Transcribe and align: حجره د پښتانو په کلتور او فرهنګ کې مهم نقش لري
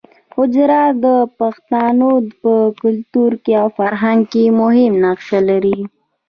حجره 0.35 0.83
د 1.05 1.05
پښتانو 1.39 2.09
په 2.41 2.53
کلتور 2.81 3.31
او 3.61 3.67
فرهنګ 3.77 4.21
کې 4.31 4.45
مهم 4.61 4.91
نقش 5.05 5.29
لري 5.49 5.79